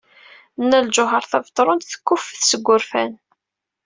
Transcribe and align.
Nna 0.61 0.79
Lǧuheṛ 0.87 1.23
Tabetṛunt 1.31 1.87
tekkuffet 1.91 2.41
seg 2.49 2.61
wurfan. 2.67 3.11